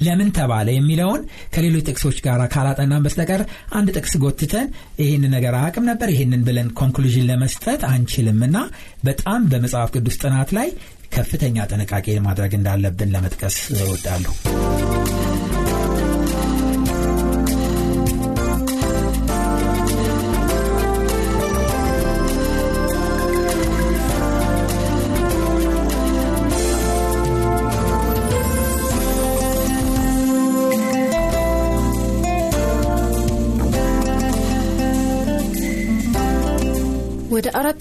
[0.00, 1.20] ለምን ተባለ የሚለውን
[1.54, 3.42] ከሌሎች ጥቅሶች ጋር ካላጠናን በስተቀር
[3.78, 4.66] አንድ ጥቅስ ጎትተን
[5.02, 8.56] ይህን ነገር አቅም ነበር። ይህንን ብለን ኮንክሉዥን ለመስጠት አንችልምና
[9.04, 10.70] በጣም በመጽሐፍ ቅዱስ ጥናት ላይ
[11.16, 14.34] ከፍተኛ ጥንቃቄ ማድረግ እንዳለብን ለመጥቀስ እወዳለሁ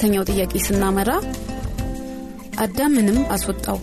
[0.02, 1.10] አራተኛው ጥያቄ ስናመራ
[2.64, 3.78] አዳምንም አስወጣው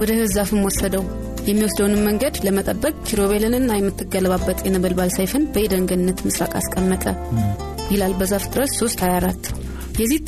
[0.00, 1.04] ወደ ህዛፍም ወሰደው።
[1.44, 5.84] የሚወስደውንም መንገድ ለመጠበቅ ኪሮቤልንና የምትገለባበጥ የነበልባል ሰይፍን በኤደን
[6.26, 7.04] ምስራቅ አስቀመጠ
[7.92, 9.52] ይላል በዘፍጥረት 3 24
[10.00, 10.20] የዚህ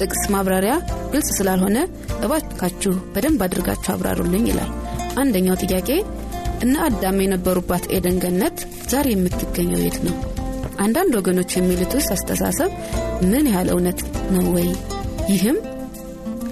[0.00, 0.74] ጥቅስ ማብራሪያ
[1.14, 1.78] ግልጽ ስላልሆነ
[2.20, 4.72] እባካችሁ በደንብ አድርጋችሁ አብራሩልኝ ይላል።
[5.16, 5.90] አንደኛው ጥያቄ
[6.60, 8.58] እነ አዳም የነበሩባት ኤደን ገነት
[8.88, 10.16] ዛሬ የምትገኘው የት ነው?
[10.80, 12.70] አንዳንድ ወገኖች የሚሉትስ አስተሳሰብ
[13.24, 13.98] ምን ያህል እውነት
[14.30, 14.68] ነው ወይ?
[15.30, 15.56] ይህም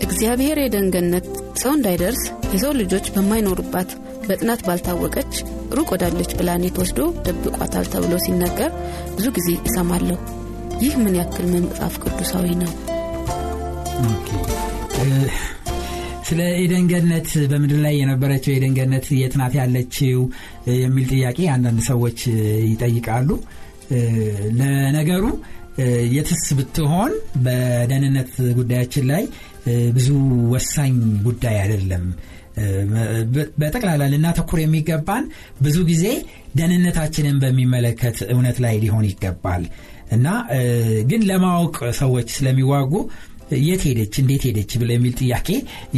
[0.07, 1.27] እግዚአብሔር ኤደን ገነት
[1.59, 2.23] ሰው እንዳይደርስ
[2.55, 3.91] የሰው ልጆች በማይኖሩባት
[4.29, 5.33] በጥናት ባልታወቀች
[5.77, 8.71] ሩቅ ወዳለች ፕላኔት ወስዶ ደብቋታል ተብሎ ሲነገር
[9.17, 10.19] ብዙ ጊዜ እሰማለሁ።
[10.83, 12.73] ይህ ምን ያክል መጽሐፍ ቅዱሳዊ ነው?
[16.29, 20.19] ስለ ኤደን ገነት በምድር ላይ የነበረችው ኤደን ገነት የት ናት ያለችው
[20.81, 22.19] የሚል ጥያቄ አንዳንድ ሰዎች
[22.71, 23.29] ይጠይቃሉ።
[24.59, 25.25] ለነገሩ
[26.12, 27.12] የትስ ብትሆን
[27.45, 29.25] በደህንነት ጉዳያችን ላይ
[29.93, 30.09] ብዙ
[30.53, 32.05] ወሳኝ ጉዳይ አይደለም።
[33.61, 35.25] በጠቅላላ ልናተኩር የሚገባን
[35.62, 36.05] ብዙ ጊዜ
[36.57, 39.64] ደህንነታችንን በሚመለከት እውነት ላይ ሊሆን ይገባል።
[40.12, 40.27] እና
[41.09, 42.93] ግን ለማወቅ ሰዎች ስለሚዋጉ
[43.63, 44.15] የት ሄደች?
[44.23, 44.73] እንዴት ሄደች?
[44.81, 45.49] ብለ የሚል ጥያቄ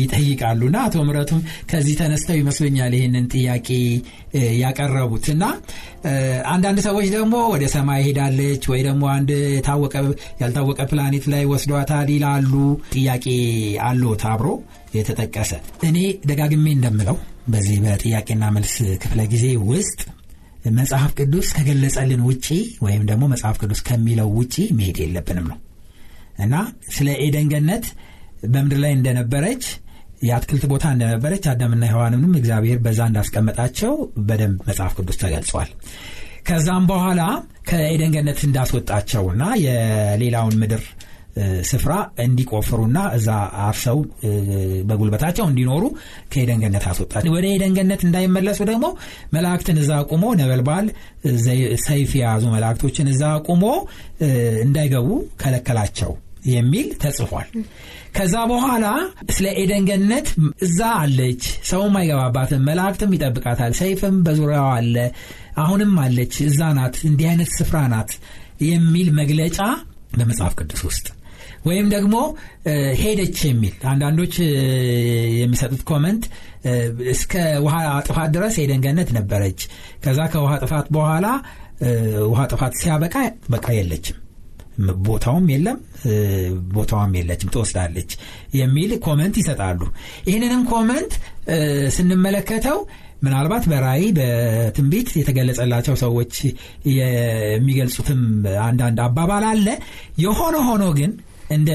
[0.01, 3.69] ይጠይቃሉና አቶ ምረቱም ከዚህ ተነስተው ይመስሉኛል ይህንን ጥያቄ
[4.63, 5.45] ያቀረቡት እና
[6.53, 9.31] አንዳንድ ሰዎች ደግሞ ወደ ሰማይ ሄዳለች ወይ ደግሞ አንድ
[10.41, 12.53] ያልታወቀ ፕላኔት ላይ ወስዷታል ይላሉ።
[12.95, 13.27] ጥያቄ
[13.89, 14.49] አሎት አብሮ
[14.95, 15.53] የተጠቀሰ?
[15.89, 17.19] እኔ ደጋግሜ እንደምለው
[17.51, 20.01] በዚህ በጥያቄና መልስ ክፍለ ጊዜ ውስጥ
[20.79, 22.47] መጽሐፍ ቅዱስ ከገለጸልን ውጪ
[22.85, 25.59] ወይም ደግሞ መጽሐፍ ቅዱስ ከሚለው ውጪ መሄድ የለብንም ነው
[26.41, 26.55] እና
[26.93, 27.87] ስለ ኤደን ገነት
[28.53, 29.65] በምድር ላይ እንደነበረች
[30.23, 33.93] የአትክልት ቦታ እንደነበረች አዳምና ሔዋንንም እግዚአብሔር በዛ እንዳስቀመጣቸው
[34.27, 35.71] በደንብ መጽሐፍ ቅዱስ ተገልጿል።
[36.49, 37.23] ከዛም በኋላ
[37.69, 40.83] ከኤደን ገነት እንዳስወጣቸውና የሌላውን ምድር
[41.69, 41.93] ስፍራ
[42.25, 43.29] እንዲቆፍሩና እዛ
[43.65, 43.99] አርሰው
[44.89, 45.85] በጉልበታቸው እንዲኖሩ
[46.33, 46.85] ከኤደን ገነት
[47.35, 47.77] ወደ ኤደን
[48.07, 48.87] እንዳይመለሱ ደግሞ
[49.33, 50.89] መላእክትን እዛ አቁሞ ነበልባል
[51.87, 53.65] ሰይፍ የያዙ መላእክቶችን እዛ አቁሞ
[54.65, 55.09] እንዳይገቡ
[55.43, 56.13] ከለከላቸው
[56.49, 57.49] የሚል ተጽፏል።
[58.17, 58.87] ከዛ በኋላ
[59.31, 59.87] ስለ ኤደን
[60.61, 64.97] እዛ አለች። ሰውም አይገባባትም መላእክትም ይጠብቃታል። ሰይፍም በዙሪያዋ አለ።
[65.61, 68.13] አሁንም አለች። እዛ ናት እንዲህ አይነት ስፍራ ናት
[68.65, 69.59] የሚል መግለጫ
[70.17, 71.07] በመጽሐፍ ቅዱስ ውስጥ
[71.67, 72.15] ወይም ደግሞ
[73.01, 74.35] ሄደች የሚል አንዳንዶች
[75.41, 76.23] የሚሰጡት comment
[77.13, 77.33] እስከ
[77.65, 77.77] ውሃ
[78.09, 79.61] ጥፋት ድረስ ኤደን ገነት ነበረች።
[80.05, 81.27] ከዛ ከውሃ ጥፋት በኋላ
[82.31, 83.15] ውሃ ጥፋት ሲያበቃ
[83.49, 84.19] በቃ የለችም
[85.07, 85.79] ቦታውም የለም
[86.75, 88.11] ቦታዋም የለችም ትወስዳለች
[88.55, 89.81] የሚል comment ይሰጣሉ።
[90.29, 91.13] ይህንንም comment
[91.97, 92.79] ስንመለከተው
[93.23, 96.35] ምናልባት በራእይ በትንቢት የተገለጸላቸው ሰዎች
[96.99, 98.23] የሚገልጹትም
[98.67, 99.67] አንዳንድ አባባል አለ።
[100.23, 101.11] የሆነ ሆኖ ግን
[101.51, 101.71] እንደ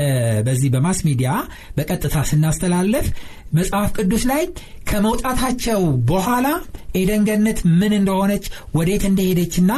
[0.46, 1.30] በዚህ በማስ ሚዲያ
[1.78, 3.08] በቀጥታ ስናስተላለፍ
[3.54, 4.44] መጽሐፍ ቅዱስ ላይ
[4.90, 6.48] ከመውጣታቸው በኋላ
[6.96, 9.72] ኤደንገነት ምን እንደሆነች ወዴት እንደሄደችና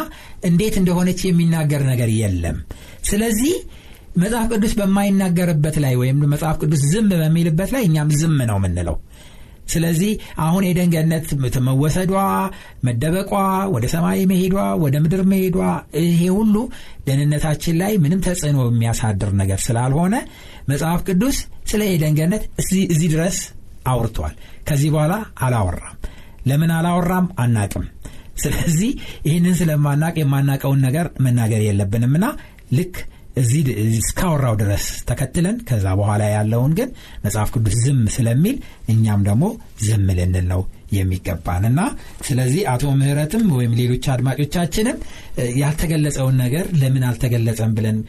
[0.43, 2.57] እንዴት እንደሆነች የሚናገር ነገር የለም
[3.07, 3.53] ስለዚህ
[4.17, 8.95] መጽሐፍ ቅዱስ በማይናገርበት ላይ ወይም መጽሐፍ ቅዱስ ዝም በሚልበት ላይ እኛም ዝም ነው የምንለው።
[9.71, 11.25] ስለዚህ አሁን የደንገነት
[11.67, 12.13] መወሰዷ
[12.87, 13.31] መደበቋ
[13.73, 15.57] ወደ ሰማይ መሄዷ ወደ ምድር መሄዷ
[16.03, 16.55] ይሄ ሁሉ
[17.07, 20.15] ደህንነታችን ላይ ምንም ተጽዕኖ የሚያሳድር ነገር ስላልሆነ
[20.69, 21.39] መጽሐፍ ቅዱስ
[21.71, 22.43] ስለ ኤደንገነት
[22.89, 23.39] እዚህ ድረስ
[23.87, 24.35] አውርቷል።
[24.69, 25.97] ከዚህ በኋላ አላወራም።
[26.47, 27.85] ለምን አላወራም አናቅም።
[28.41, 28.89] ስለዚህ
[29.27, 32.25] ይህንን ስለማናቅ የማናቀውን ነገር መናገር የለብንምና
[32.71, 32.95] ልክ
[33.37, 33.65] እዚህ
[33.97, 36.89] እስካወራው ድረስ ተከትለን ከዛ በኋላ ያለውን ግን
[37.25, 38.55] መጽሐፍ ቅዱስ ዝም ስለሚል
[38.93, 39.43] እኛም ደግሞ
[39.85, 41.79] ዝም ልንል ነው የሚገባን። እና
[42.27, 44.97] ስለዚህ አቶ ምህረትም ወይም ሌሎች አድማጮቻችንም
[45.61, 47.99] ያልተገለጸውን ነገር ለምን አልተገለጸም ብለን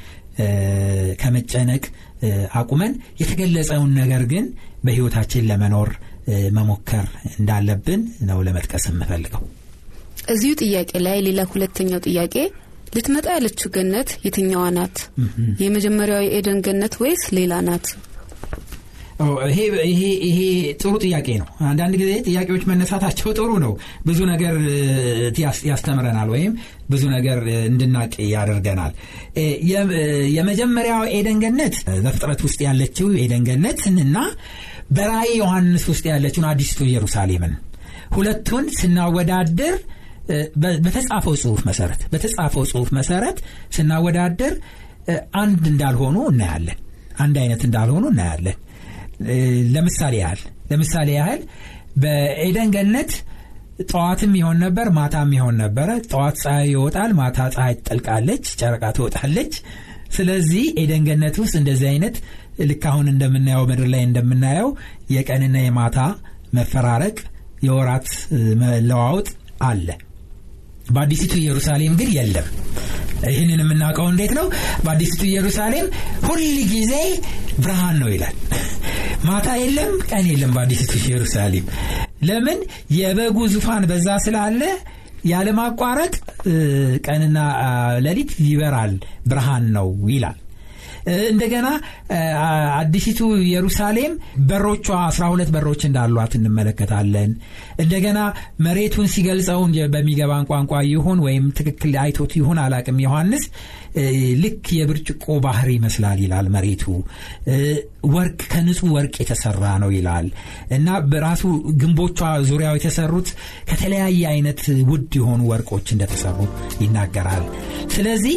[1.22, 1.84] ከመጨነቅ
[2.60, 4.44] አቁመን የተገለጸውን ነገር ግን
[4.84, 5.90] በህይወታችን ለመኖር
[6.56, 9.42] መሞከር እንዳለብን ነው ለመጥቀስ የምፈልገው።
[10.32, 12.34] እዚሁ ጥያቄ ላይ ሌላ ሁለተኛው ጥያቄ
[12.94, 14.96] ልትመጣ ያለችው ገነት የትኛዋ ናት?
[15.62, 17.86] የመጀመሪያው የኤደን ገነት ወይስ ሌላ ናት?
[20.24, 20.38] ይሄ
[20.80, 23.72] ጥሩ ጥያቄ ነው። አንዳንድ ጊዜ ጥያቄዎች መነሳታቸው ጥሩ ነው።
[24.06, 24.54] ብዙ ነገር
[25.70, 26.52] ያስተምረናል ወይም
[26.90, 28.92] ብዙ ነገር እንድናቅ ያደርገናል።
[30.36, 34.16] የመጀመሪያው ኤደን ገነት ዘፍጥረት ውስጥ ያለችው ኤደን ገነትና
[34.90, 37.54] በራእይ ዮሐንስ ውስጥ ያለችውን አዲስቱ ኢየሩሳሌምን።
[38.14, 39.74] ሁለቱን ስናወዳድር
[40.84, 43.38] በተጻፈው ጽሁፍ መሰረት በተጻፈው ጽሁፍ መሰረት
[43.76, 44.54] ስናወዳደር
[45.40, 46.78] አንድ እንዳልሆኑ እናያለን።
[47.18, 48.58] አንድ አይነት እንዳልሆኑ እናያለን።
[49.74, 51.40] ለምሳሌ ያህል ለምሳሌ ያህል
[52.02, 53.12] በኤደን ገነት
[53.88, 59.54] ጠዋትም ይሆን ነበር ማታም ይሆን ነበረ። ጠዋት ፀሐይ ይወጣል ማታ ፀሐይ ትጠልቃለች ጨረቃ ትወጣለች።
[60.16, 61.04] ስለዚህ ኤደን
[61.38, 62.16] ውስጥ እንደዚህ አይነት
[62.68, 64.68] ልክ አሁን እንደምናየው ምድር ላይ እንደምናየው
[65.10, 65.98] የቀንና የማታ
[66.54, 67.16] መፈራረቅ
[67.66, 68.08] የወራት
[68.62, 69.28] መለዋወጥ
[69.66, 69.88] አለ
[70.88, 72.46] በአዲሲቱ ኢየሩሳሌም ግን የለም።
[73.28, 74.46] ይህንን የምናውቀው እንዴት ነው?
[74.84, 75.86] በአዲሲቱ ኢየሩሳሌም
[76.26, 76.92] ሁል ጊዜ
[77.58, 78.36] ብርሃን ነው ይላል።
[79.24, 81.66] ማታ የለም ቀን የለም በአዲሲቱ ኢየሩሳሌም።
[82.28, 82.58] ለምን?
[82.98, 84.62] የበጉ ዙፋን በዛ ስላለ
[85.24, 86.14] ያለማቋረጥ
[87.06, 87.38] ቀንና
[88.04, 88.92] ሌሊት ይበራል
[89.26, 90.36] ብርሃን ነው ይላል
[91.30, 91.66] እንደገና
[92.78, 94.12] አዲሲቱ ኢየሩሳሌም
[94.48, 97.30] በሮቿ 12 በሮች እንዳሏት እንመለከታለን።
[97.82, 98.18] እንደገና
[98.66, 103.44] መሬቱን ሲገልጸውን በሚገባን ቋንቋ ይሁን ወይም ትክክል አይቶት ይሁን አላቅም ዮሐንስ
[104.42, 106.84] ልክ የብርጭቆ ባህር ይመስላል ይላል መሬቱ
[108.08, 110.26] ወርቅ ከንጹህ ወርቅ የተሰራ ነው ይላል።
[110.70, 111.42] እና በራሱ
[111.80, 113.28] ግንቦቿ ዙሪያው የተሰሩት
[113.70, 116.38] ከተለያየ አይነት ውድ የሆኑ ወርቆች እንደተሰሩ
[116.82, 117.44] ይናገራል።
[117.94, 118.36] ስለዚህ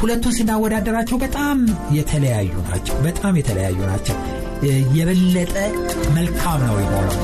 [0.00, 1.58] ሁለቱን ስናወዳደራቸው በጣም
[1.98, 4.18] የተለያዩ ናቸው። በጣም የተለያዩ ናቸው።
[4.96, 5.54] የበለጠ
[6.16, 7.16] መልካም ነው የሆነው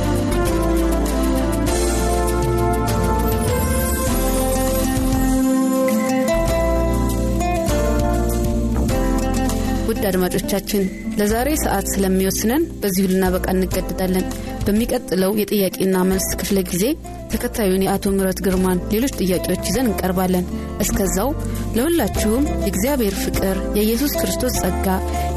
[10.00, 10.84] ውድ አድማጮቻችን
[11.18, 14.24] ለዛሬ ሰዓት ስለሚወስነን በዚሁ ልናበቃ እንገድዳለን
[14.64, 16.84] በሚቀጥለው የጥያቄና መልስ ክፍለ ጊዜ
[17.32, 20.46] ተከታዩን የአቶ ምረት ግርማን ሌሎች ጥያቄዎች ይዘን እንቀርባለን።
[20.84, 21.28] እስከዛው
[21.76, 24.86] ለሁላችሁም የእግዚአብሔር ፍቅር የኢየሱስ ክርስቶስ ጸጋ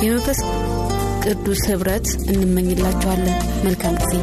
[0.04, 0.42] የመንፈስ
[1.26, 4.16] ቅዱስ ህብረት እንመኝላችኋለን። መልካም ጊዜ